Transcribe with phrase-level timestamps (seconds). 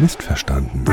[0.00, 0.84] Missverstanden.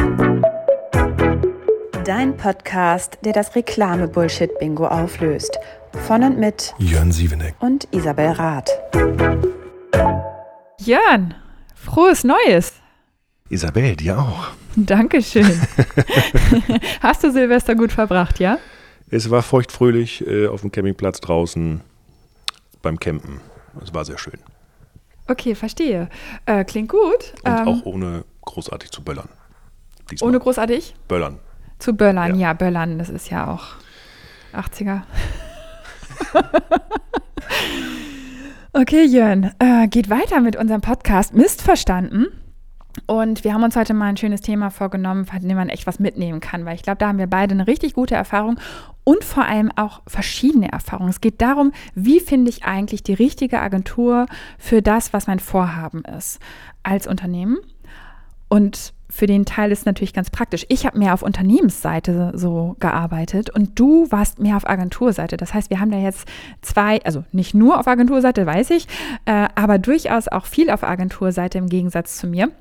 [2.04, 5.58] Dein Podcast, der das Reklame-Bullshit-Bingo auflöst.
[6.08, 8.70] Von und mit Jörn Sieveneck und Isabel Rath.
[10.81, 11.35] Jörn,
[11.74, 12.74] frohes Neues.
[13.49, 14.47] Isabel, dir auch.
[14.76, 15.46] Dankeschön.
[17.02, 18.58] Hast du Silvester gut verbracht, ja?
[19.09, 21.80] Es war feuchtfröhlich äh, auf dem Campingplatz draußen
[22.81, 23.39] beim Campen.
[23.81, 24.39] Es war sehr schön.
[25.30, 26.09] Okay, verstehe.
[26.45, 27.34] Äh, klingt gut.
[27.46, 29.30] Und ähm, auch ohne großartig zu böllern.
[30.10, 30.30] Diesmal.
[30.30, 30.96] Ohne großartig?
[31.08, 31.40] Böllern.
[31.80, 32.48] Zu Böllern, ja.
[32.48, 33.76] ja, Böllern, das ist ja auch
[34.54, 35.02] 80er.
[38.74, 42.28] okay, Jörn, äh, geht weiter mit unserem Podcast Missverstanden.
[43.05, 46.00] Und wir haben uns heute mal ein schönes Thema vorgenommen, von dem man echt was
[46.00, 48.60] mitnehmen kann, weil ich glaube, da haben wir beide eine richtig gute Erfahrung
[49.04, 51.10] und vor allem auch verschiedene Erfahrungen.
[51.10, 54.26] Es geht darum, wie finde ich eigentlich die richtige Agentur
[54.58, 56.40] für das, was mein Vorhaben ist
[56.84, 57.60] als Unternehmen.
[58.50, 60.66] Und für den Teil ist natürlich ganz praktisch.
[60.70, 65.38] Ich habe mehr auf Unternehmensseite so gearbeitet und du warst mehr auf Agenturseite.
[65.38, 66.27] Das heißt, wir haben da jetzt
[66.61, 68.88] zwei, also nicht nur auf Agenturseite, weiß ich,
[69.25, 72.52] äh, aber durchaus auch viel auf Agenturseite im Gegensatz zu mir.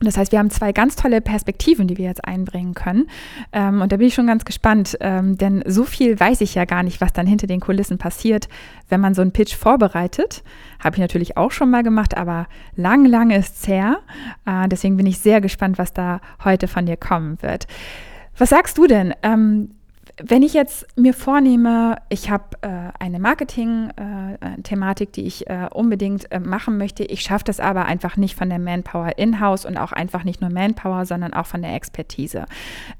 [0.00, 3.08] Das heißt, wir haben zwei ganz tolle Perspektiven, die wir jetzt einbringen können.
[3.52, 6.64] Ähm, und da bin ich schon ganz gespannt, ähm, denn so viel weiß ich ja
[6.64, 8.48] gar nicht, was dann hinter den Kulissen passiert,
[8.88, 10.44] wenn man so einen Pitch vorbereitet.
[10.78, 12.46] Habe ich natürlich auch schon mal gemacht, aber
[12.76, 13.98] lang, lang ist her.
[14.46, 17.66] Äh, deswegen bin ich sehr gespannt, was da heute von dir kommen wird.
[18.36, 19.14] Was sagst du denn?
[19.24, 19.70] Ähm,
[20.22, 26.30] wenn ich jetzt mir vornehme, ich habe äh, eine Marketing-Thematik, äh, die ich äh, unbedingt
[26.32, 29.92] äh, machen möchte, ich schaffe das aber einfach nicht von der Manpower in-house und auch
[29.92, 32.46] einfach nicht nur Manpower, sondern auch von der Expertise.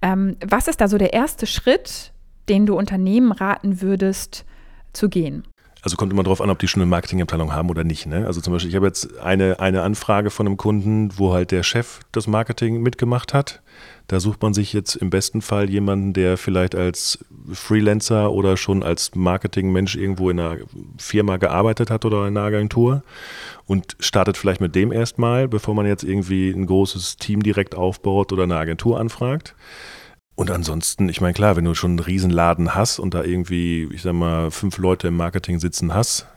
[0.02, 2.12] Ähm, was ist da so der erste Schritt,
[2.48, 4.44] den du Unternehmen raten würdest
[4.92, 5.42] zu gehen?
[5.82, 8.06] Also kommt immer darauf an, ob die schon eine Marketingabteilung haben oder nicht.
[8.06, 8.26] Ne?
[8.26, 11.62] Also zum Beispiel, ich habe jetzt eine, eine Anfrage von einem Kunden, wo halt der
[11.62, 13.62] Chef das Marketing mitgemacht hat.
[14.08, 17.18] Da sucht man sich jetzt im besten Fall jemanden, der vielleicht als
[17.52, 20.56] Freelancer oder schon als Marketingmensch irgendwo in einer
[20.96, 23.02] Firma gearbeitet hat oder in einer Agentur
[23.66, 28.32] und startet vielleicht mit dem erstmal, bevor man jetzt irgendwie ein großes Team direkt aufbaut
[28.32, 29.54] oder eine Agentur anfragt.
[30.38, 34.02] Und ansonsten, ich meine, klar, wenn du schon einen Riesenladen hast und da irgendwie, ich
[34.02, 36.28] sag mal, fünf Leute im Marketing sitzen hast,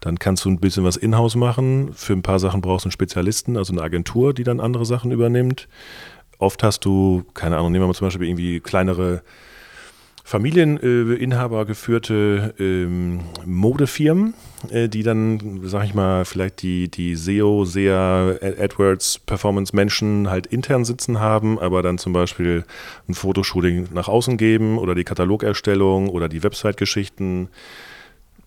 [0.00, 1.92] dann kannst du ein bisschen was in-house machen.
[1.94, 5.12] Für ein paar Sachen brauchst du einen Spezialisten, also eine Agentur, die dann andere Sachen
[5.12, 5.68] übernimmt.
[6.38, 9.22] Oft hast du, keine Ahnung, nehmen wir mal zum Beispiel irgendwie kleinere
[10.30, 14.34] Familieninhaber geführte ähm, Modefirmen,
[14.70, 20.84] äh, die dann, sag ich mal, vielleicht die, die SEO, SEA, AdWords, Performance-Menschen halt intern
[20.84, 22.64] sitzen haben, aber dann zum Beispiel
[23.08, 27.48] ein Fotoshooting nach außen geben oder die Katalogerstellung oder die Website-Geschichten.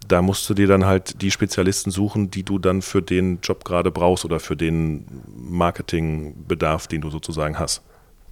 [0.08, 3.66] Da musst du dir dann halt die Spezialisten suchen, die du dann für den Job
[3.66, 5.06] gerade brauchst oder für den
[5.36, 7.84] Marketingbedarf, den du sozusagen hast.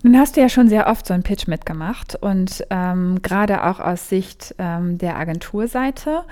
[0.04, 3.80] Nun hast du ja schon sehr oft so einen Pitch mitgemacht und ähm, gerade auch
[3.80, 6.24] aus Sicht ähm, der Agenturseite.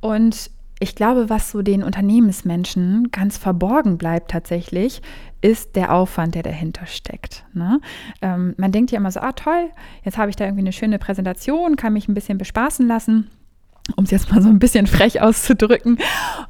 [0.00, 0.50] Und
[0.80, 5.02] ich glaube, was so den Unternehmensmenschen ganz verborgen bleibt tatsächlich,
[5.40, 7.44] ist der Aufwand, der dahinter steckt.
[7.52, 7.80] Ne?
[8.22, 9.70] Ähm, man denkt ja immer so, ah toll,
[10.04, 13.28] jetzt habe ich da irgendwie eine schöne Präsentation, kann mich ein bisschen bespaßen lassen
[13.96, 15.98] um es jetzt mal so ein bisschen frech auszudrücken.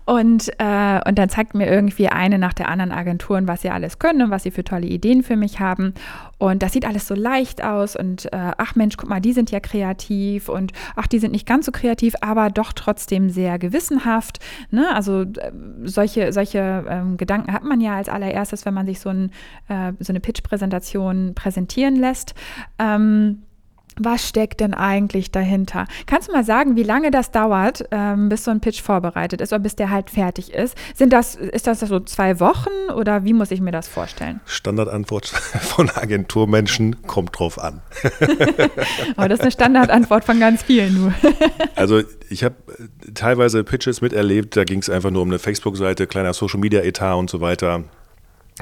[0.04, 3.99] Und, äh, und dann zeigt mir irgendwie eine nach der anderen Agenturen, was sie alles
[3.99, 5.94] können und was sie für tolle Ideen für mich haben.
[6.38, 7.97] Und das sieht alles so leicht aus.
[7.97, 11.47] Und äh, ach Mensch, guck mal, die sind ja kreativ und ach, die sind nicht
[11.47, 14.38] ganz so kreativ, aber doch trotzdem sehr gewissenhaft.
[14.70, 14.87] Ne?
[14.94, 15.53] Also äh,
[15.84, 19.31] solche, solche ähm, Gedanken hat man ja als allererstes, wenn man sich so, ein,
[19.69, 22.34] äh, so eine Pitch-Präsentation präsentieren lässt.
[22.78, 23.43] Ähm,
[24.00, 25.86] was steckt denn eigentlich dahinter?
[26.06, 29.53] Kannst du mal sagen, wie lange das dauert, ähm, bis so ein Pitch vorbereitet ist
[29.53, 30.76] oder bis der halt fertig ist?
[30.94, 34.41] Sind das, ist das so zwei Wochen oder wie muss ich mir das vorstellen?
[34.47, 35.26] Standardantwort
[35.60, 37.81] von Agenturmenschen kommt drauf an.
[39.16, 41.14] Aber das ist eine Standardantwort von ganz vielen nur.
[41.76, 42.56] also ich habe
[43.14, 47.41] teilweise Pitches miterlebt, da ging es einfach nur um eine Facebook-Seite, kleiner Social-Media-Etat und so
[47.41, 47.84] weiter.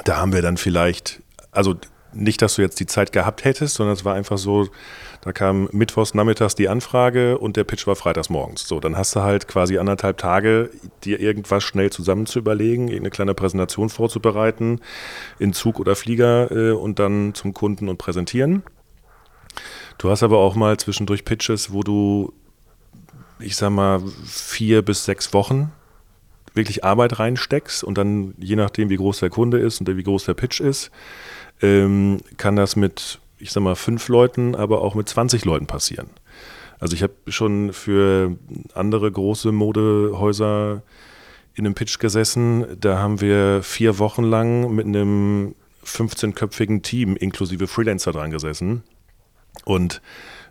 [0.05, 1.23] Da haben wir dann vielleicht,
[1.53, 1.75] also
[2.17, 4.69] nicht, dass du jetzt die Zeit gehabt hättest, sondern es war einfach so,
[5.21, 8.67] da kam mittwochs nachmittags die Anfrage und der Pitch war freitags morgens.
[8.67, 10.71] So, dann hast du halt quasi anderthalb Tage,
[11.05, 14.81] dir irgendwas schnell zusammen zu überlegen, irgendeine kleine Präsentation vorzubereiten,
[15.39, 18.63] in Zug oder Flieger äh, und dann zum Kunden und präsentieren.
[19.99, 22.33] Du hast aber auch mal zwischendurch Pitches, wo du,
[23.39, 25.73] ich sag mal, vier bis sechs Wochen
[26.55, 30.25] wirklich Arbeit reinsteckst und dann, je nachdem, wie groß der Kunde ist und wie groß
[30.25, 30.91] der Pitch ist,
[31.63, 36.09] ähm, kann das mit ich sag mal, fünf Leuten, aber auch mit 20 Leuten passieren.
[36.79, 38.37] Also ich habe schon für
[38.75, 40.83] andere große Modehäuser
[41.55, 42.67] in einem Pitch gesessen.
[42.81, 45.55] Da haben wir vier Wochen lang mit einem
[45.85, 48.83] 15-köpfigen Team inklusive Freelancer dran gesessen.
[49.65, 50.03] Und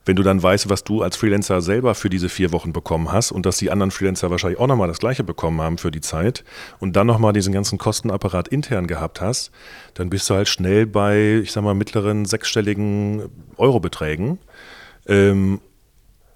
[0.05, 3.31] wenn du dann weißt, was du als Freelancer selber für diese vier Wochen bekommen hast
[3.31, 6.43] und dass die anderen Freelancer wahrscheinlich auch nochmal das gleiche bekommen haben für die Zeit
[6.79, 9.51] und dann nochmal diesen ganzen Kostenapparat intern gehabt hast,
[9.95, 13.23] dann bist du halt schnell bei, ich sag mal, mittleren sechsstelligen
[13.57, 14.39] Eurobeträgen.
[15.07, 15.59] Ähm,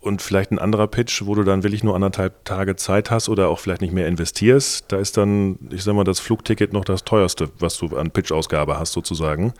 [0.02, 3.50] und vielleicht ein anderer Pitch, wo du dann wirklich nur anderthalb Tage Zeit hast oder
[3.50, 7.04] auch vielleicht nicht mehr investierst, da ist dann, ich sag mal, das Flugticket noch das
[7.04, 9.54] teuerste, was du an Pitch-Ausgabe hast, sozusagen.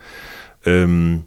[0.64, 1.24] Ähm,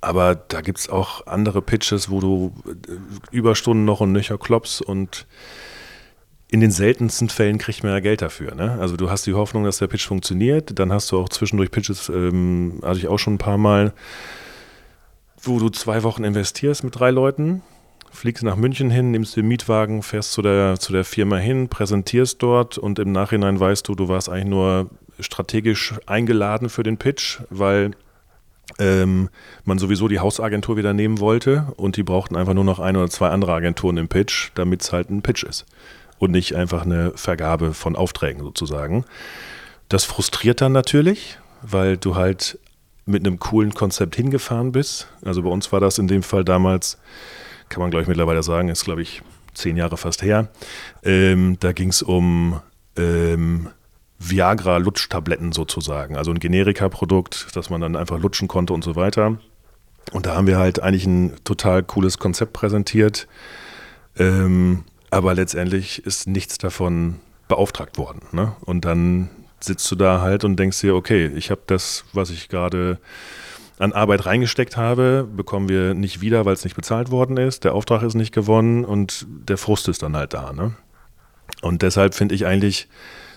[0.00, 4.82] aber da gibt es auch andere Pitches, wo du äh, Überstunden noch und nöcher kloppst
[4.82, 5.26] und
[6.50, 8.54] in den seltensten Fällen kriegt man ja Geld dafür.
[8.54, 8.76] Ne?
[8.80, 10.78] Also du hast die Hoffnung, dass der Pitch funktioniert.
[10.78, 13.92] Dann hast du auch zwischendurch Pitches, ähm, hatte ich auch schon ein paar Mal,
[15.42, 17.62] wo du zwei Wochen investierst mit drei Leuten,
[18.10, 22.42] fliegst nach München hin, nimmst den Mietwagen, fährst zu der, zu der Firma hin, präsentierst
[22.42, 27.40] dort und im Nachhinein weißt du, du warst eigentlich nur strategisch eingeladen für den Pitch,
[27.50, 27.92] weil
[28.78, 29.28] ähm,
[29.64, 33.08] man sowieso die Hausagentur wieder nehmen wollte und die brauchten einfach nur noch ein oder
[33.10, 35.66] zwei andere Agenturen im Pitch, damit es halt ein Pitch ist
[36.18, 39.04] und nicht einfach eine Vergabe von Aufträgen sozusagen.
[39.88, 42.58] Das frustriert dann natürlich, weil du halt
[43.06, 45.08] mit einem coolen Konzept hingefahren bist.
[45.24, 46.98] Also bei uns war das in dem Fall damals,
[47.68, 49.22] kann man glaube ich mittlerweile sagen, ist glaube ich
[49.54, 50.48] zehn Jahre fast her.
[51.02, 52.60] Ähm, da ging es um
[52.96, 53.68] ähm,
[54.20, 56.16] Viagra-Lutschtabletten sozusagen.
[56.16, 59.38] Also ein Generika-Produkt, das man dann einfach lutschen konnte und so weiter.
[60.12, 63.26] Und da haben wir halt eigentlich ein total cooles Konzept präsentiert.
[64.18, 67.16] Ähm, aber letztendlich ist nichts davon
[67.48, 68.22] beauftragt worden.
[68.32, 68.54] Ne?
[68.60, 72.48] Und dann sitzt du da halt und denkst dir, okay, ich habe das, was ich
[72.48, 72.98] gerade
[73.78, 77.64] an Arbeit reingesteckt habe, bekommen wir nicht wieder, weil es nicht bezahlt worden ist.
[77.64, 80.52] Der Auftrag ist nicht gewonnen und der Frust ist dann halt da.
[80.52, 80.72] Ne?
[81.62, 82.88] Und deshalb finde ich eigentlich,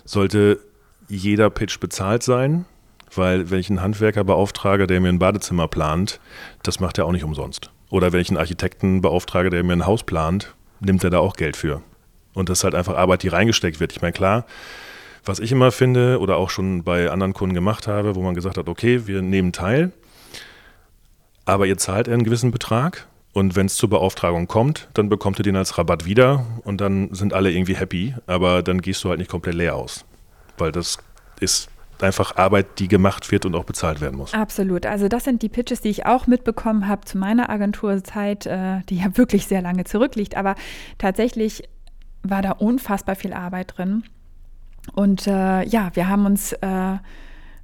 [0.06, 0.59] sollte
[1.07, 2.65] jeder Pitch bezahlt sein,
[3.15, 6.19] weil wenn ich Handwerker beauftrage, der mir ein Badezimmer plant,
[6.63, 7.69] das macht er auch nicht umsonst.
[7.89, 11.55] Oder wenn ich Architekten beauftrage, der mir ein Haus plant, nimmt er da auch Geld
[11.55, 11.81] für.
[12.33, 13.91] Und das ist halt einfach Arbeit, die reingesteckt wird.
[13.91, 14.45] Ich meine, klar,
[15.25, 18.57] was ich immer finde oder auch schon bei anderen Kunden gemacht habe, wo man gesagt
[18.57, 19.91] hat, okay, wir nehmen teil,
[21.45, 25.44] aber ihr zahlt einen gewissen Betrag und wenn es zur Beauftragung kommt, dann bekommt ihr
[25.44, 29.19] den als Rabatt wieder und dann sind alle irgendwie happy, aber dann gehst du halt
[29.19, 30.03] nicht komplett leer aus
[30.57, 30.97] weil das
[31.39, 31.69] ist
[32.01, 34.33] einfach Arbeit, die gemacht wird und auch bezahlt werden muss.
[34.33, 34.85] Absolut.
[34.85, 38.97] Also das sind die Pitches, die ich auch mitbekommen habe zu meiner Agenturzeit, äh, die
[38.97, 40.35] ja wirklich sehr lange zurückliegt.
[40.35, 40.55] Aber
[40.97, 41.63] tatsächlich
[42.23, 44.03] war da unfassbar viel Arbeit drin.
[44.94, 46.97] Und äh, ja, wir haben uns äh,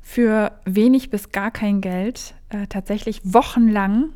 [0.01, 4.13] für wenig bis gar kein Geld äh, tatsächlich wochenlang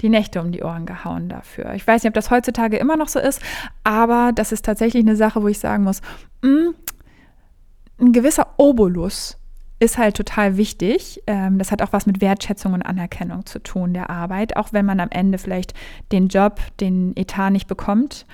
[0.00, 1.74] die Nächte um die Ohren gehauen dafür.
[1.74, 3.40] Ich weiß nicht, ob das heutzutage immer noch so ist,
[3.84, 6.00] aber das ist tatsächlich eine Sache, wo ich sagen muss,
[6.42, 6.74] mh, hm,
[8.02, 9.38] ein gewisser Obolus
[9.78, 11.22] ist halt total wichtig.
[11.26, 14.86] Ähm, das hat auch was mit Wertschätzung und Anerkennung zu tun der Arbeit, auch wenn
[14.86, 15.74] man am Ende vielleicht
[16.12, 18.26] den Job, den Etat nicht bekommt.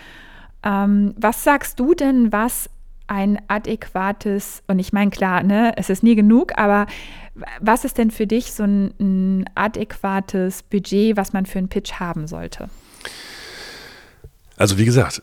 [0.63, 2.69] Ähm, was sagst du denn, was
[3.07, 6.87] ein adäquates, und ich meine klar, ne, es ist nie genug, aber
[7.61, 11.95] was ist denn für dich so ein, ein adäquates Budget, was man für einen Pitch
[11.95, 12.69] haben sollte?
[14.57, 15.23] Also wie gesagt,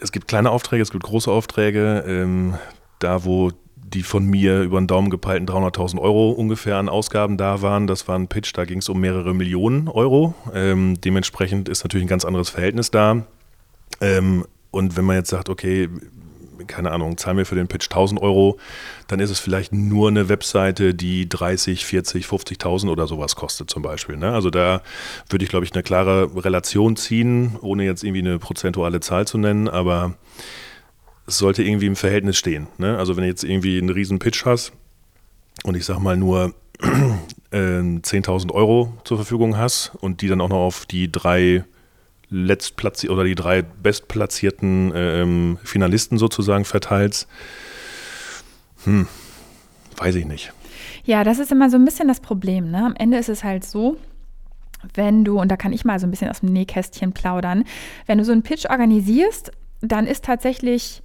[0.00, 2.04] es gibt kleine Aufträge, es gibt große Aufträge.
[2.06, 2.54] Ähm,
[2.98, 3.50] da wo
[3.94, 7.86] die von mir über den Daumen gepeilten 300.000 Euro ungefähr an Ausgaben da waren.
[7.86, 10.34] Das war ein Pitch, da ging es um mehrere Millionen Euro.
[10.52, 13.22] Ähm, dementsprechend ist natürlich ein ganz anderes Verhältnis da.
[14.00, 15.88] Ähm, und wenn man jetzt sagt, okay,
[16.66, 18.58] keine Ahnung, zahlen wir für den Pitch 1000 Euro,
[19.06, 23.82] dann ist es vielleicht nur eine Webseite, die 30, 40, 50.000 oder sowas kostet zum
[23.82, 24.16] Beispiel.
[24.16, 24.32] Ne?
[24.32, 24.82] Also da
[25.30, 29.38] würde ich, glaube ich, eine klare Relation ziehen, ohne jetzt irgendwie eine prozentuale Zahl zu
[29.38, 30.14] nennen, aber
[31.28, 32.66] sollte irgendwie im Verhältnis stehen.
[32.78, 32.98] Ne?
[32.98, 34.72] Also wenn du jetzt irgendwie einen riesen Pitch hast
[35.62, 36.54] und ich sag mal nur
[37.50, 41.64] äh, 10.000 Euro zur Verfügung hast und die dann auch noch auf die drei
[42.30, 47.26] letztplatzi oder die drei bestplatzierten ähm, Finalisten sozusagen verteilst,
[48.84, 49.06] hm,
[49.96, 50.52] weiß ich nicht.
[51.04, 52.70] Ja, das ist immer so ein bisschen das Problem.
[52.70, 52.84] Ne?
[52.84, 53.96] Am Ende ist es halt so,
[54.94, 57.64] wenn du, und da kann ich mal so ein bisschen aus dem Nähkästchen plaudern,
[58.06, 61.02] wenn du so einen Pitch organisierst, dann ist tatsächlich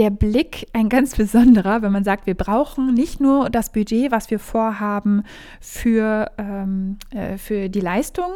[0.00, 4.30] der Blick ein ganz besonderer, wenn man sagt, wir brauchen nicht nur das Budget, was
[4.30, 5.24] wir vorhaben
[5.60, 8.30] für, ähm, äh, für die Leistung,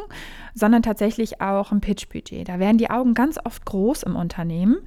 [0.53, 2.47] sondern tatsächlich auch ein Pitch-Budget.
[2.47, 4.77] Da werden die Augen ganz oft groß im Unternehmen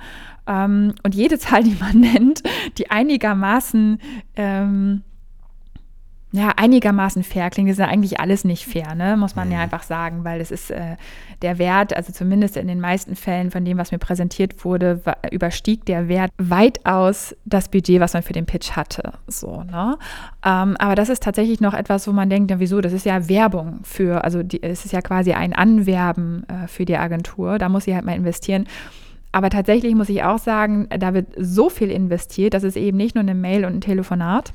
[0.46, 2.44] ähm, und jede Zahl, die man nennt,
[2.78, 3.98] die einigermaßen
[4.36, 5.02] ähm,
[6.30, 7.70] ja, einigermaßen fair klingt.
[7.70, 9.16] Das ist ja eigentlich alles nicht fair, ne?
[9.16, 9.54] muss man mhm.
[9.54, 10.96] ja einfach sagen, weil es ist äh,
[11.40, 15.86] der Wert, also zumindest in den meisten Fällen von dem, was mir präsentiert wurde, überstieg
[15.86, 19.14] der Wert weitaus das Budget, was man für den Pitch hatte.
[19.26, 19.96] So, ne?
[20.44, 22.82] Ähm, aber das ist tatsächlich noch etwas, wo man denkt, ja, wieso?
[22.82, 26.84] Das ist ja Werbung für, also die, es ist ja quasi ein Anwerben äh, für
[26.84, 27.58] die Agentur.
[27.58, 28.66] Da muss sie halt mal investieren.
[29.32, 33.14] Aber tatsächlich muss ich auch sagen, da wird so viel investiert, dass es eben nicht
[33.14, 34.52] nur eine Mail und ein Telefonat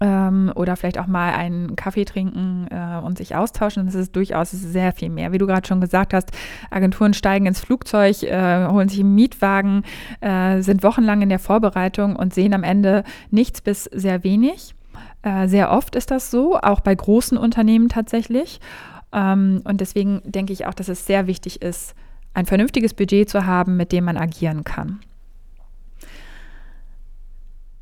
[0.00, 3.86] ähm, oder vielleicht auch mal einen Kaffee trinken äh, und sich austauschen.
[3.86, 5.32] Das ist durchaus sehr viel mehr.
[5.32, 6.30] Wie du gerade schon gesagt hast,
[6.70, 9.82] Agenturen steigen ins Flugzeug, äh, holen sich einen Mietwagen,
[10.20, 14.74] äh, sind wochenlang in der Vorbereitung und sehen am Ende nichts bis sehr wenig.
[15.22, 18.60] Äh, sehr oft ist das so, auch bei großen Unternehmen tatsächlich.
[19.12, 21.94] Ähm, und deswegen denke ich auch, dass es sehr wichtig ist,
[22.34, 25.00] ein vernünftiges Budget zu haben, mit dem man agieren kann.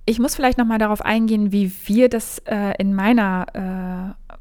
[0.08, 4.36] Ich muss vielleicht noch mal darauf eingehen, wie wir das äh, in meiner äh,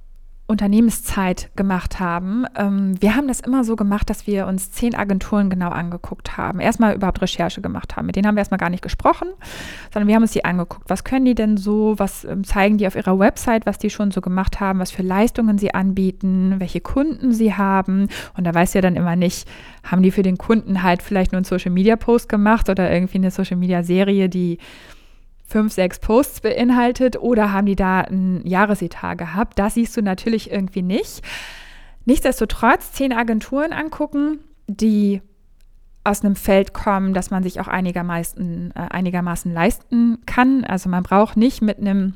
[0.47, 2.45] Unternehmenszeit gemacht haben.
[2.55, 6.59] Ähm, wir haben das immer so gemacht, dass wir uns zehn Agenturen genau angeguckt haben.
[6.59, 8.05] Erstmal überhaupt Recherche gemacht haben.
[8.05, 9.27] Mit denen haben wir erstmal gar nicht gesprochen,
[9.91, 10.87] sondern wir haben uns die angeguckt.
[10.87, 11.95] Was können die denn so?
[11.97, 14.77] Was ähm, zeigen die auf ihrer Website, was die schon so gemacht haben?
[14.77, 16.59] Was für Leistungen sie anbieten?
[16.59, 18.07] Welche Kunden sie haben?
[18.37, 19.47] Und da weiß ja dann immer nicht,
[19.83, 23.17] haben die für den Kunden halt vielleicht nur einen Social Media Post gemacht oder irgendwie
[23.17, 24.59] eine Social Media Serie, die
[25.45, 29.59] fünf, sechs Posts beinhaltet oder haben die da ein Jahresetat gehabt?
[29.59, 31.21] Das siehst du natürlich irgendwie nicht.
[32.05, 35.21] Nichtsdestotrotz zehn Agenturen angucken, die
[36.03, 40.63] aus einem Feld kommen, dass man sich auch einigermaßen, äh, einigermaßen leisten kann.
[40.63, 42.13] Also man braucht nicht mit einem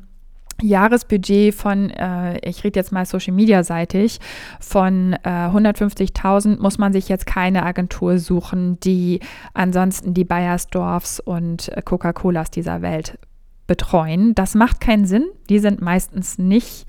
[0.62, 4.18] Jahresbudget von, äh, ich rede jetzt mal Social Media seitig,
[4.60, 9.20] von äh, 150.000 muss man sich jetzt keine Agentur suchen, die
[9.54, 13.18] ansonsten die Bayersdorfs und äh, Coca-Colas dieser Welt
[13.66, 14.34] betreuen.
[14.34, 15.26] Das macht keinen Sinn.
[15.48, 16.86] Die sind meistens nicht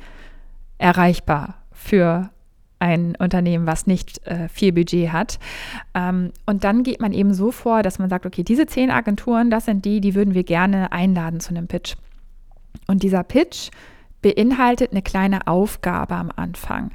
[0.78, 2.32] erreichbar für
[2.80, 5.38] ein Unternehmen, was nicht äh, viel Budget hat.
[5.94, 9.52] Ähm, und dann geht man eben so vor, dass man sagt, okay, diese zehn Agenturen,
[9.52, 11.96] das sind die, die würden wir gerne einladen zu einem Pitch.
[12.88, 13.70] Und dieser Pitch
[14.22, 16.92] beinhaltet eine kleine Aufgabe am Anfang.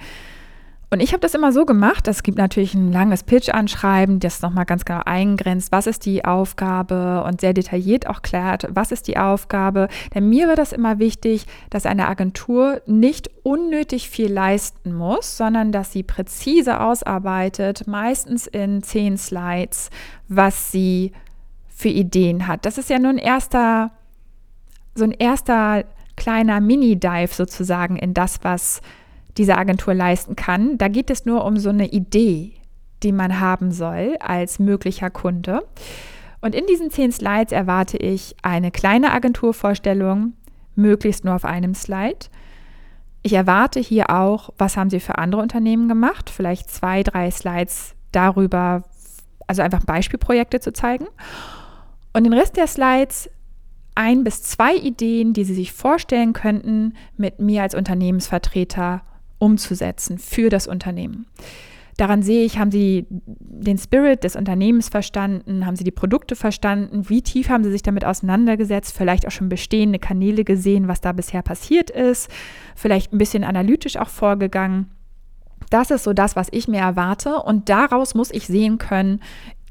[0.88, 4.66] Und ich habe das immer so gemacht, es gibt natürlich ein langes Pitch-Anschreiben, das nochmal
[4.66, 9.18] ganz genau eingrenzt, was ist die Aufgabe und sehr detailliert auch klärt, was ist die
[9.18, 9.88] Aufgabe.
[10.14, 15.72] Denn mir war das immer wichtig, dass eine Agentur nicht unnötig viel leisten muss, sondern
[15.72, 19.90] dass sie präzise ausarbeitet, meistens in zehn Slides,
[20.28, 21.10] was sie
[21.66, 22.64] für Ideen hat.
[22.64, 23.90] Das ist ja nur ein erster
[24.96, 25.84] so ein erster
[26.16, 28.80] kleiner Mini-Dive sozusagen in das, was
[29.36, 30.78] diese Agentur leisten kann.
[30.78, 32.52] Da geht es nur um so eine Idee,
[33.02, 35.62] die man haben soll als möglicher Kunde.
[36.40, 40.34] Und in diesen zehn Slides erwarte ich eine kleine Agenturvorstellung,
[40.74, 42.26] möglichst nur auf einem Slide.
[43.22, 47.94] Ich erwarte hier auch, was haben Sie für andere Unternehmen gemacht, vielleicht zwei, drei Slides
[48.12, 48.84] darüber,
[49.46, 51.06] also einfach Beispielprojekte zu zeigen.
[52.12, 53.28] Und den Rest der Slides
[53.96, 59.02] ein bis zwei Ideen, die Sie sich vorstellen könnten, mit mir als Unternehmensvertreter
[59.38, 61.26] umzusetzen für das Unternehmen.
[61.96, 67.08] Daran sehe ich, haben Sie den Spirit des Unternehmens verstanden, haben Sie die Produkte verstanden,
[67.08, 71.12] wie tief haben Sie sich damit auseinandergesetzt, vielleicht auch schon bestehende Kanäle gesehen, was da
[71.12, 72.30] bisher passiert ist,
[72.74, 74.90] vielleicht ein bisschen analytisch auch vorgegangen.
[75.70, 79.20] Das ist so das, was ich mir erwarte und daraus muss ich sehen können,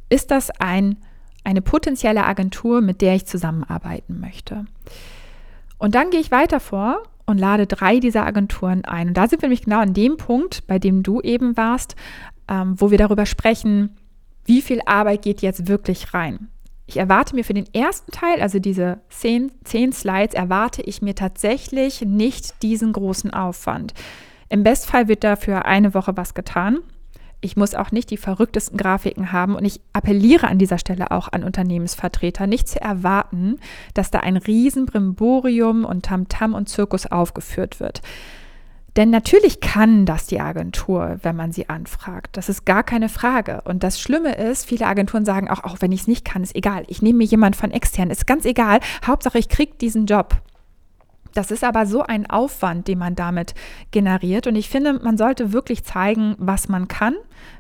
[0.10, 0.98] ist das ein
[1.46, 4.66] eine potenzielle Agentur, mit der ich zusammenarbeiten möchte.
[5.78, 9.10] Und dann gehe ich weiter vor und lade drei dieser Agenturen ein.
[9.10, 11.96] Und da sind wir nämlich genau an dem Punkt, bei dem du eben warst,
[12.48, 13.96] ähm, wo wir darüber sprechen,
[14.46, 16.50] wie viel Arbeit geht jetzt wirklich rein.
[16.88, 21.16] Ich erwarte mir für den ersten Teil, also diese zehn, zehn Slides, erwarte ich mir
[21.16, 23.96] tatsächlich nicht diesen großen Aufwand.
[24.50, 26.80] Im Bestfall wird dafür eine Woche was getan.
[27.42, 31.32] Ich muss auch nicht die verrücktesten Grafiken haben und ich appelliere an dieser Stelle auch
[31.32, 33.60] an Unternehmensvertreter, nicht zu erwarten,
[33.94, 38.02] dass da ein Riesenbrimborium und Tamtam -Tam und Zirkus aufgeführt wird.
[38.96, 42.38] Denn natürlich kann das die Agentur, wenn man sie anfragt.
[42.38, 43.62] Das ist gar keine Frage.
[43.66, 46.56] Und das Schlimme ist, viele Agenturen sagen auch, auch wenn ich es nicht kann, ist
[46.56, 46.86] egal.
[46.88, 48.80] Ich nehme mir jemand von extern, ist ganz egal.
[49.06, 50.42] Hauptsache, ich kriege diesen Job.
[51.36, 53.56] Das ist aber so ein Aufwand, den man damit
[53.92, 54.48] generiert.
[54.48, 57.14] Und ich finde, man sollte wirklich zeigen, was man kann,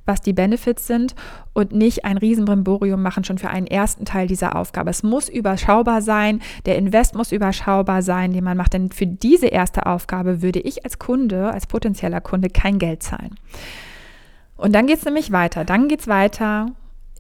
[0.06, 1.14] was die Benefits sind
[1.52, 4.90] und nicht ein Riesenbrimborium machen schon für einen ersten Teil dieser Aufgabe.
[4.90, 8.74] Es muss überschaubar sein, der Invest muss überschaubar sein, den man macht.
[8.74, 13.36] Denn für diese erste Aufgabe würde ich als Kunde, als potenzieller Kunde kein Geld zahlen.
[14.56, 15.66] Und dann geht es nämlich weiter.
[15.66, 16.68] Dann geht es weiter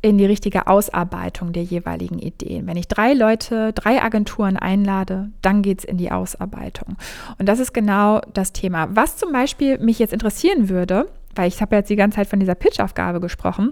[0.05, 2.67] in die richtige Ausarbeitung der jeweiligen Ideen.
[2.67, 6.95] Wenn ich drei Leute, drei Agenturen einlade, dann geht es in die Ausarbeitung.
[7.39, 8.87] Und das ist genau das Thema.
[8.95, 12.39] Was zum Beispiel mich jetzt interessieren würde, weil ich habe jetzt die ganze Zeit von
[12.39, 13.71] dieser Pitch-Aufgabe gesprochen,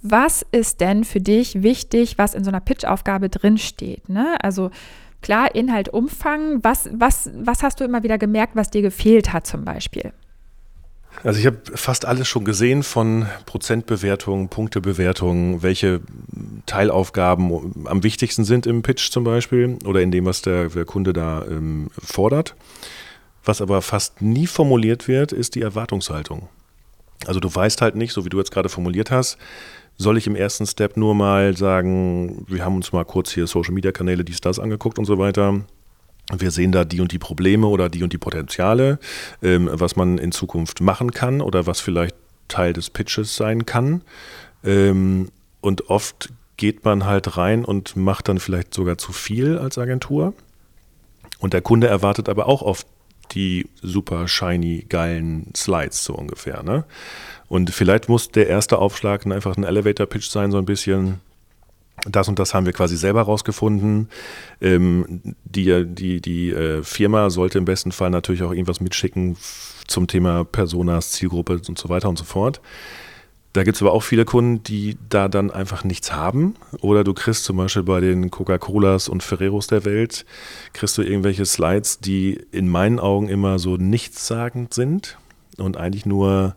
[0.00, 4.08] was ist denn für dich wichtig, was in so einer Pitch-Aufgabe drinsteht?
[4.08, 4.36] Ne?
[4.40, 4.70] Also
[5.22, 6.62] klar, Inhalt, Umfang.
[6.62, 10.12] Was, was, was hast du immer wieder gemerkt, was dir gefehlt hat zum Beispiel?
[11.22, 16.00] Also ich habe fast alles schon gesehen von Prozentbewertungen, Punktebewertungen, welche
[16.66, 21.12] Teilaufgaben am wichtigsten sind im Pitch zum Beispiel oder in dem, was der, der Kunde
[21.12, 22.54] da ähm, fordert.
[23.44, 26.48] Was aber fast nie formuliert wird, ist die Erwartungshaltung.
[27.26, 29.36] Also du weißt halt nicht, so wie du jetzt gerade formuliert hast,
[29.98, 33.74] soll ich im ersten Step nur mal sagen, wir haben uns mal kurz hier Social
[33.74, 35.60] Media Kanäle, dies, das angeguckt und so weiter.
[36.36, 38.98] Wir sehen da die und die Probleme oder die und die Potenziale,
[39.42, 42.14] ähm, was man in Zukunft machen kann oder was vielleicht
[42.48, 44.02] Teil des Pitches sein kann.
[44.64, 45.28] Ähm,
[45.60, 50.34] und oft geht man halt rein und macht dann vielleicht sogar zu viel als Agentur.
[51.38, 52.86] Und der Kunde erwartet aber auch oft
[53.32, 56.62] die super shiny, geilen Slides so ungefähr.
[56.62, 56.84] Ne?
[57.48, 61.20] Und vielleicht muss der erste Aufschlag einfach ein Elevator-Pitch sein, so ein bisschen.
[62.08, 64.08] Das und das haben wir quasi selber rausgefunden.
[64.60, 69.36] Ähm, die die, die äh, Firma sollte im besten Fall natürlich auch irgendwas mitschicken
[69.86, 72.60] zum Thema Personas, Zielgruppe und so weiter und so fort.
[73.52, 76.54] Da gibt es aber auch viele Kunden, die da dann einfach nichts haben.
[76.82, 80.24] Oder du kriegst zum Beispiel bei den Coca-Colas und Ferreros der Welt,
[80.72, 85.18] kriegst du irgendwelche Slides, die in meinen Augen immer so nichtssagend sind
[85.58, 86.54] und eigentlich nur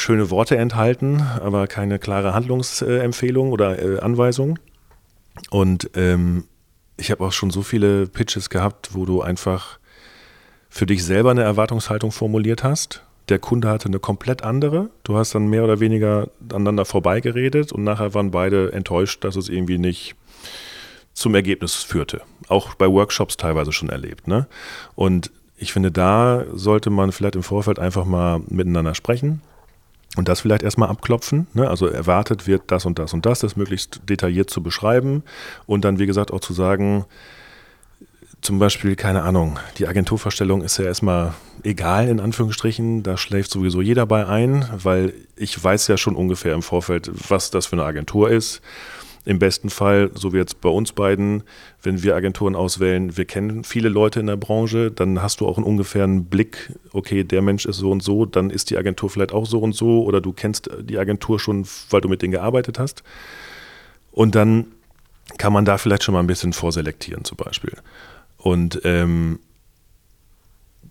[0.00, 4.58] schöne Worte enthalten, aber keine klare Handlungsempfehlung oder äh, Anweisung.
[5.50, 6.44] Und ähm,
[6.96, 9.78] ich habe auch schon so viele Pitches gehabt, wo du einfach
[10.68, 13.04] für dich selber eine Erwartungshaltung formuliert hast.
[13.28, 14.90] Der Kunde hatte eine komplett andere.
[15.04, 19.48] Du hast dann mehr oder weniger aneinander vorbeigeredet und nachher waren beide enttäuscht, dass es
[19.48, 20.16] irgendwie nicht
[21.12, 22.22] zum Ergebnis führte.
[22.48, 24.26] Auch bei Workshops teilweise schon erlebt.
[24.26, 24.46] Ne?
[24.94, 29.42] Und ich finde, da sollte man vielleicht im Vorfeld einfach mal miteinander sprechen
[30.16, 31.46] und das vielleicht erstmal abklopfen.
[31.54, 31.68] Ne?
[31.68, 35.22] Also erwartet wird das und das und das, das möglichst detailliert zu beschreiben
[35.66, 37.04] und dann, wie gesagt, auch zu sagen,
[38.42, 43.02] zum Beispiel, keine Ahnung, die Agenturverstellung ist ja erstmal egal, in Anführungsstrichen.
[43.02, 47.50] Da schläft sowieso jeder bei ein, weil ich weiß ja schon ungefähr im Vorfeld, was
[47.50, 48.62] das für eine Agentur ist.
[49.24, 51.42] Im besten Fall, so wie jetzt bei uns beiden,
[51.82, 55.58] wenn wir Agenturen auswählen, wir kennen viele Leute in der Branche, dann hast du auch
[55.58, 59.32] einen ungefähren Blick, okay, der Mensch ist so und so, dann ist die Agentur vielleicht
[59.32, 62.78] auch so und so oder du kennst die Agentur schon, weil du mit denen gearbeitet
[62.78, 63.02] hast.
[64.10, 64.66] Und dann
[65.38, 67.74] kann man da vielleicht schon mal ein bisschen vorselektieren zum Beispiel.
[68.38, 69.38] Und ähm,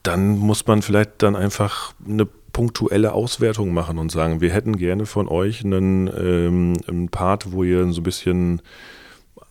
[0.04, 2.28] dann muss man vielleicht dann einfach eine
[2.60, 7.64] punktuelle Auswertung machen und sagen, wir hätten gerne von euch einen, ähm, einen Part, wo
[7.64, 8.62] ihr so ein bisschen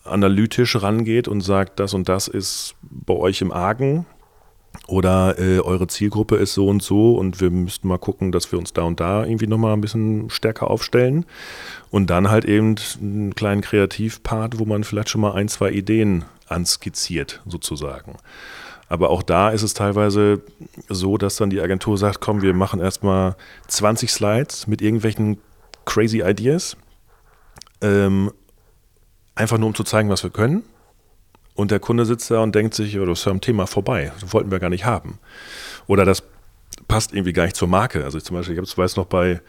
[0.04, 4.04] analytisch rangeht und sagt, das und das ist bei euch im Argen
[4.88, 8.58] oder äh, eure Zielgruppe ist so und so und wir müssten mal gucken, dass wir
[8.58, 11.24] uns da und da irgendwie nochmal ein bisschen stärker aufstellen
[11.88, 16.26] und dann halt eben einen kleinen Kreativpart, wo man vielleicht schon mal ein, zwei Ideen
[16.46, 18.16] anskizziert sozusagen.
[18.88, 20.42] Aber auch da ist es teilweise
[20.88, 23.36] so, dass dann die Agentur sagt, komm, wir machen erstmal
[23.68, 25.38] 20 Slides mit irgendwelchen
[25.84, 26.76] crazy Ideas.
[27.80, 28.32] Ähm,
[29.34, 30.64] einfach nur um zu zeigen, was wir können.
[31.54, 34.12] Und der Kunde sitzt da und denkt sich, oh, das ist ja am Thema vorbei.
[34.20, 35.18] Das wollten wir gar nicht haben.
[35.86, 36.22] Oder das
[36.86, 38.04] passt irgendwie gar nicht zur Marke.
[38.04, 39.40] Also zum Beispiel, ich weiß noch bei,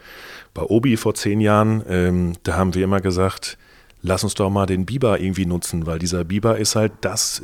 [0.52, 3.58] bei Obi vor zehn Jahren, ähm, da haben wir immer gesagt,
[4.02, 7.42] lass uns doch mal den Biber irgendwie nutzen, weil dieser Biber ist halt das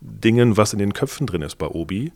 [0.00, 2.12] Dingen, was in den Köpfen drin ist bei Obi.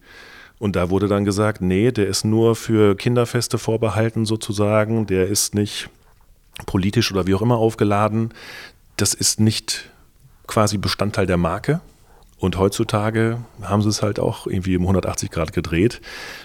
[0.58, 5.54] Und da wurde dann gesagt, nee, der ist nur für Kinderfeste vorbehalten sozusagen, der ist
[5.54, 5.88] nicht
[6.66, 8.34] politisch oder wie auch immer aufgeladen.
[8.96, 9.90] Das ist nicht
[10.46, 11.80] quasi Bestandteil der Marke.
[12.38, 16.00] Und heutzutage haben sie es halt auch irgendwie um 180 Grad gedreht.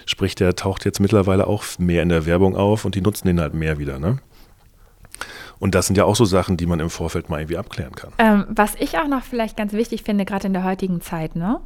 [0.06, 3.40] Sprich, der taucht jetzt mittlerweile auch mehr in der Werbung auf und die nutzen den
[3.40, 3.98] halt mehr wieder.
[3.98, 4.18] Ne?
[5.60, 8.12] Und das sind ja auch so Sachen, die man im Vorfeld mal irgendwie abklären kann.
[8.18, 11.60] Ähm, was ich auch noch vielleicht ganz wichtig finde, gerade in der heutigen Zeit, ne,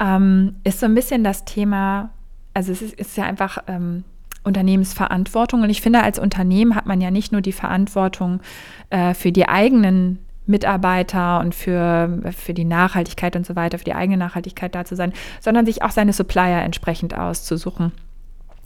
[0.00, 2.10] ähm, ist so ein bisschen das Thema,
[2.54, 4.04] also es ist, ist ja einfach ähm,
[4.44, 5.62] Unternehmensverantwortung.
[5.62, 8.40] Und ich finde, als Unternehmen hat man ja nicht nur die Verantwortung
[8.90, 13.94] äh, für die eigenen Mitarbeiter und für, für die Nachhaltigkeit und so weiter, für die
[13.94, 17.92] eigene Nachhaltigkeit da zu sein, sondern sich auch seine Supplier entsprechend auszusuchen.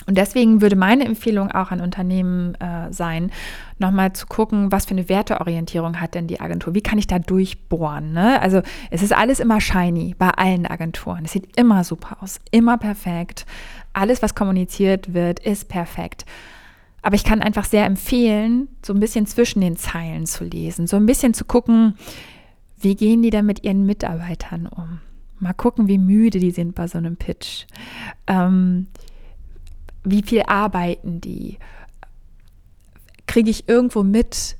[0.08, 3.30] Und deswegen würde meine Empfehlung auch an Unternehmen äh, sein,
[3.78, 6.74] nochmal zu gucken, was für eine Werteorientierung hat denn die Agentur?
[6.74, 8.14] Wie kann ich da durchbohren?
[8.14, 8.40] Ne?
[8.40, 11.26] Also es ist alles immer shiny bei allen Agenturen.
[11.26, 13.44] Es sieht immer super aus, immer perfekt.
[13.92, 16.24] Alles, was kommuniziert wird, ist perfekt.
[17.02, 20.96] aber ich kann einfach sehr empfehlen, so ein bisschen zwischen den Zeilen zu lesen, so
[20.96, 21.94] ein bisschen zu gucken,
[22.80, 25.00] wie gehen die da mit ihren Mitarbeitern um.
[25.40, 27.66] Mal gucken, wie müde die sind bei so einem Pitch.
[28.26, 28.88] Ähm,
[30.10, 31.58] wie viel arbeiten die?
[33.26, 34.56] Kriege ich irgendwo mit,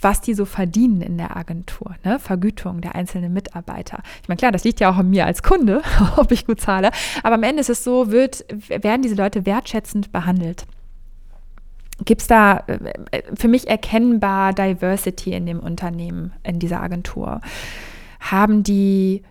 [0.00, 2.18] was die so verdienen in der Agentur, ne?
[2.18, 4.02] Vergütung der einzelnen Mitarbeiter.
[4.22, 5.82] Ich meine, klar, das liegt ja auch an mir als Kunde,
[6.16, 6.90] ob ich gut zahle,
[7.22, 10.66] aber am Ende ist es so, wird, werden diese Leute wertschätzend behandelt.
[12.04, 17.40] Gibt es da äh, für mich erkennbar Diversity in dem Unternehmen, in dieser Agentur?
[18.20, 19.22] Haben die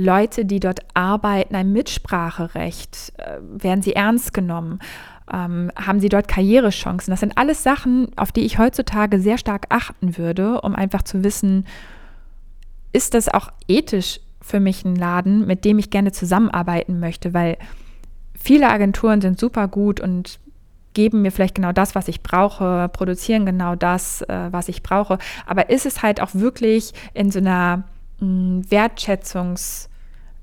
[0.00, 3.12] Leute, die dort arbeiten, ein Mitspracherecht?
[3.16, 4.78] Äh, werden sie ernst genommen?
[5.30, 7.10] Ähm, haben sie dort Karrierechancen?
[7.10, 11.24] Das sind alles Sachen, auf die ich heutzutage sehr stark achten würde, um einfach zu
[11.24, 11.66] wissen,
[12.92, 17.34] ist das auch ethisch für mich ein Laden, mit dem ich gerne zusammenarbeiten möchte?
[17.34, 17.58] Weil
[18.38, 20.38] viele Agenturen sind super gut und
[20.94, 25.18] geben mir vielleicht genau das, was ich brauche, produzieren genau das, äh, was ich brauche.
[25.44, 27.82] Aber ist es halt auch wirklich in so einer
[28.20, 29.87] mh, mm, Wertschätzungs-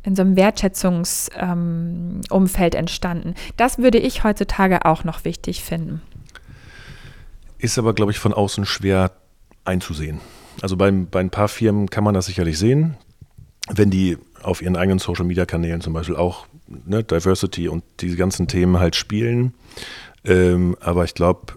[0.06, 3.34] in so einem Wertschätzungsumfeld ähm, entstanden.
[3.58, 6.02] Das würde ich heutzutage auch noch wichtig finden.
[7.58, 9.12] Ist aber, glaube ich, von außen schwer
[9.64, 10.20] einzusehen.
[10.62, 12.98] Also bei, bei ein paar Firmen kann man das sicherlich sehen,
[13.70, 18.80] wenn die auf ihren eigenen Social-Media-Kanälen zum Beispiel auch ne, Diversity und diese ganzen Themen
[18.80, 19.54] halt spielen.
[20.24, 21.56] Ähm, aber ich glaube,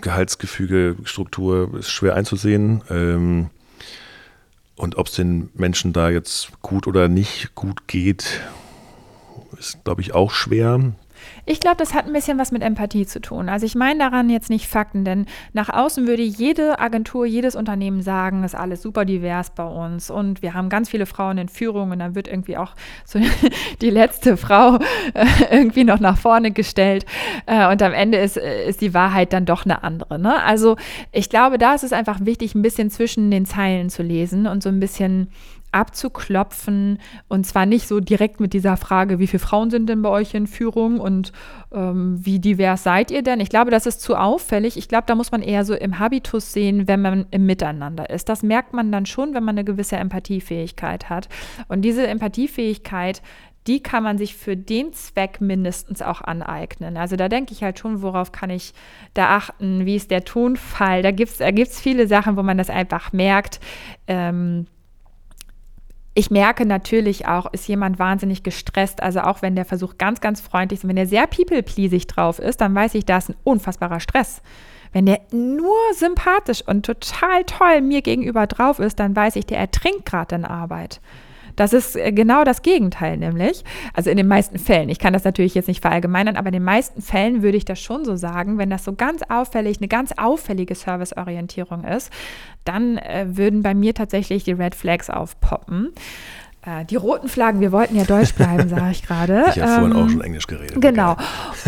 [0.00, 2.82] Gehaltsgefüge, Struktur ist schwer einzusehen.
[2.90, 3.50] Ähm,
[4.76, 8.40] und ob es den Menschen da jetzt gut oder nicht gut geht,
[9.58, 10.92] ist, glaube ich, auch schwer.
[11.44, 13.48] Ich glaube, das hat ein bisschen was mit Empathie zu tun.
[13.48, 18.02] Also ich meine daran jetzt nicht Fakten, denn nach außen würde jede Agentur, jedes Unternehmen
[18.02, 21.90] sagen, ist alles super divers bei uns und wir haben ganz viele Frauen in Führung
[21.90, 23.20] und dann wird irgendwie auch so
[23.80, 24.76] die letzte Frau
[25.14, 27.06] äh, irgendwie noch nach vorne gestellt
[27.46, 30.18] äh, und am Ende ist, äh, ist die Wahrheit dann doch eine andere.
[30.18, 30.42] Ne?
[30.42, 30.76] Also
[31.12, 34.62] ich glaube, da ist es einfach wichtig, ein bisschen zwischen den Zeilen zu lesen und
[34.62, 35.28] so ein bisschen
[35.76, 40.08] abzuklopfen und zwar nicht so direkt mit dieser Frage, wie viele Frauen sind denn bei
[40.08, 41.32] euch in Führung und
[41.72, 43.40] ähm, wie divers seid ihr denn?
[43.40, 44.76] Ich glaube, das ist zu auffällig.
[44.76, 48.28] Ich glaube, da muss man eher so im Habitus sehen, wenn man im Miteinander ist.
[48.28, 51.28] Das merkt man dann schon, wenn man eine gewisse Empathiefähigkeit hat.
[51.68, 53.22] Und diese Empathiefähigkeit,
[53.66, 56.96] die kann man sich für den Zweck mindestens auch aneignen.
[56.96, 58.72] Also da denke ich halt schon, worauf kann ich
[59.14, 61.02] da achten, wie ist der Tonfall.
[61.02, 63.60] Da gibt es da gibt's viele Sachen, wo man das einfach merkt.
[64.06, 64.66] Ähm,
[66.16, 69.02] ich merke natürlich auch, ist jemand wahnsinnig gestresst.
[69.02, 72.62] Also auch wenn der Versuch ganz, ganz freundlich ist, wenn der sehr people-pleasig drauf ist,
[72.62, 74.40] dann weiß ich, da ist ein unfassbarer Stress.
[74.92, 79.58] Wenn der nur sympathisch und total toll mir gegenüber drauf ist, dann weiß ich, der
[79.58, 81.02] ertrinkt gerade in Arbeit.
[81.56, 83.64] Das ist äh, genau das Gegenteil nämlich.
[83.94, 84.88] Also in den meisten Fällen.
[84.88, 87.80] Ich kann das natürlich jetzt nicht verallgemeinern, aber in den meisten Fällen würde ich das
[87.80, 92.12] schon so sagen, wenn das so ganz auffällig, eine ganz auffällige Serviceorientierung ist,
[92.64, 95.92] dann äh, würden bei mir tatsächlich die Red Flags aufpoppen.
[96.66, 99.44] Äh, die roten Flaggen, wir wollten ja Deutsch bleiben, sage ich gerade.
[99.56, 100.80] Ich habe ähm, vorhin auch schon Englisch geredet.
[100.80, 101.16] Genau.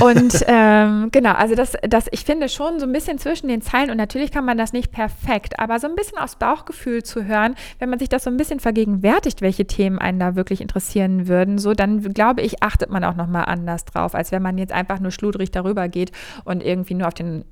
[0.01, 3.91] Und ähm, genau, also das, das, ich finde schon so ein bisschen zwischen den Zeilen
[3.91, 7.55] und natürlich kann man das nicht perfekt, aber so ein bisschen aus Bauchgefühl zu hören,
[7.79, 11.59] wenn man sich das so ein bisschen vergegenwärtigt, welche Themen einen da wirklich interessieren würden,
[11.59, 14.99] so dann glaube ich, achtet man auch nochmal anders drauf, als wenn man jetzt einfach
[14.99, 16.11] nur schludrig darüber geht
[16.45, 17.45] und irgendwie nur auf den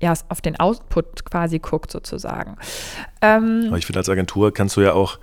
[0.00, 2.56] ja, auf den Output quasi guckt sozusagen.
[3.22, 5.18] Ähm, Aber ich finde, als Agentur kannst du ja auch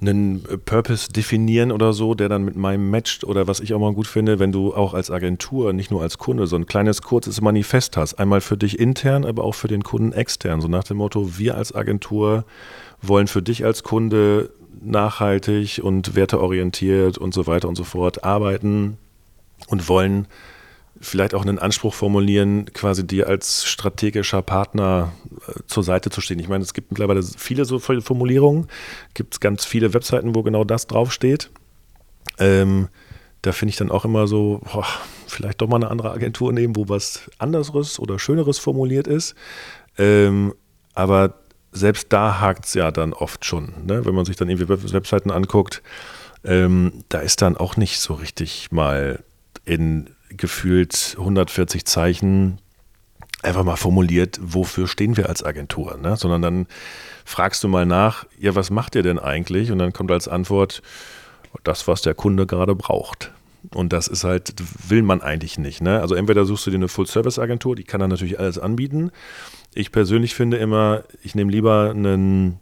[0.00, 3.92] einen Purpose definieren oder so, der dann mit meinem matcht oder was ich auch mal
[3.92, 7.40] gut finde, wenn du auch als Agentur, nicht nur als Kunde, so ein kleines, kurzes
[7.40, 8.14] Manifest hast.
[8.14, 10.60] Einmal für dich intern, aber auch für den Kunden extern.
[10.60, 12.44] So nach dem Motto, wir als Agentur
[13.02, 18.98] wollen für dich als Kunde nachhaltig und werteorientiert und so weiter und so fort arbeiten
[19.66, 20.28] und wollen
[21.00, 25.12] vielleicht auch einen Anspruch formulieren, quasi dir als strategischer Partner
[25.46, 26.38] äh, zur Seite zu stehen.
[26.38, 28.66] Ich meine, es gibt mittlerweile viele so Formulierungen,
[29.14, 31.50] gibt es ganz viele Webseiten, wo genau das draufsteht.
[32.38, 32.88] Ähm,
[33.42, 34.86] da finde ich dann auch immer so, boah,
[35.26, 39.34] vielleicht doch mal eine andere Agentur nehmen, wo was anderes oder Schöneres formuliert ist.
[39.96, 40.54] Ähm,
[40.94, 41.34] aber
[41.70, 43.72] selbst da hakt es ja dann oft schon.
[43.86, 44.04] Ne?
[44.04, 45.82] Wenn man sich dann irgendwie Webseiten anguckt,
[46.44, 49.22] ähm, da ist dann auch nicht so richtig mal
[49.64, 52.58] in gefühlt 140 Zeichen
[53.42, 56.16] einfach mal formuliert, wofür stehen wir als Agentur, ne?
[56.16, 56.66] sondern dann
[57.24, 59.70] fragst du mal nach, ja, was macht ihr denn eigentlich?
[59.70, 60.82] Und dann kommt als Antwort,
[61.64, 63.32] das, was der Kunde gerade braucht.
[63.74, 64.54] Und das ist halt,
[64.88, 65.80] will man eigentlich nicht.
[65.82, 66.00] Ne?
[66.00, 69.10] Also entweder suchst du dir eine Full-Service-Agentur, die kann dann natürlich alles anbieten.
[69.74, 72.60] Ich persönlich finde immer, ich nehme lieber einen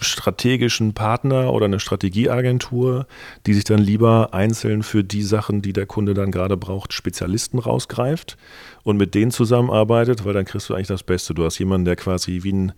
[0.00, 3.06] strategischen Partner oder eine Strategieagentur,
[3.46, 7.58] die sich dann lieber einzeln für die Sachen, die der Kunde dann gerade braucht, Spezialisten
[7.58, 8.36] rausgreift
[8.82, 11.34] und mit denen zusammenarbeitet, weil dann kriegst du eigentlich das Beste.
[11.34, 12.72] Du hast jemanden, der quasi wie ein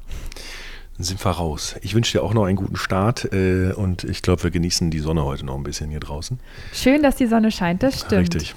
[0.97, 1.77] Dann sind wir raus.
[1.83, 4.99] Ich wünsche dir auch noch einen guten Start äh, und ich glaube, wir genießen die
[4.99, 6.41] Sonne heute noch ein bisschen hier draußen.
[6.73, 8.35] Schön, dass die Sonne scheint, das stimmt.
[8.35, 8.55] Richtig.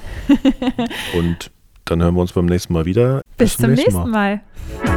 [1.17, 1.51] und
[1.83, 3.21] dann hören wir uns beim nächsten Mal wieder.
[3.37, 4.41] Bis, Bis zum nächsten Mal.
[4.83, 4.94] mal.